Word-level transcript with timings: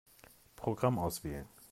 Programm 0.55 0.97
auswählen. 0.97 1.47